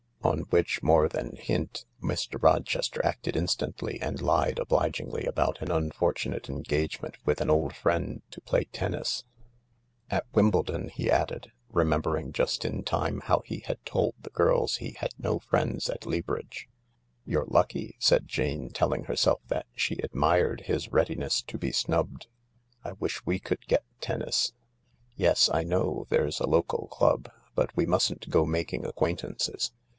On 0.23 0.41
which 0.51 0.81
more 0.83 1.07
than 1.07 1.35
hint 1.35 1.85
Mr. 2.01 2.41
Rochester 2.41 3.03
acted 3.03 3.35
instantly, 3.35 3.99
and 4.01 4.21
lied 4.21 4.59
obligingly 4.59 5.25
about 5.25 5.61
an 5.61 5.71
unfortunate 5.71 6.47
engagement 6.49 7.17
with 7.25 7.41
an 7.41 7.49
old 7.49 7.75
friend 7.75 8.21
to 8.31 8.41
play 8.41 8.63
tennis. 8.65 9.25
116 10.09 10.15
THE 10.15 10.15
LARK 10.15 10.23
"At 10.23 10.35
Wimbledon," 10.75 10.89
he 10.95 11.09
added, 11.11 11.51
remembering 11.69 12.31
just 12.31 12.65
in 12.65 12.83
time 12.83 13.21
how 13.25 13.41
he 13.45 13.59
had 13.65 13.83
told 13.83 14.15
the 14.19 14.29
girls 14.31 14.77
he 14.77 14.91
had 14.99 15.13
no 15.17 15.39
friends 15.39 15.89
at 15.89 16.05
Leabridge." 16.05 16.67
You're 17.25 17.45
lucky," 17.47 17.95
said 17.99 18.27
Jane, 18.27 18.69
telling 18.69 19.03
herself 19.03 19.41
that 19.47 19.67
she 19.75 19.95
admired 20.03 20.61
his 20.61 20.91
readiness 20.91 21.41
to 21.43 21.57
be 21.57 21.71
snubbed." 21.71 22.27
I 22.85 22.93
wish 22.93 23.25
we 23.25 23.39
could 23.39 23.65
get 23.67 23.83
tennis. 23.99 24.53
Yes, 25.15 25.49
I 25.51 25.63
know 25.63 26.05
there's 26.09 26.39
a 26.39 26.47
local 26.47 26.87
club, 26.87 27.29
but 27.55 27.75
we 27.75 27.85
mustn't 27.85 28.29
go 28.29 28.45
making 28.45 28.85
acquaintances. 28.85 29.71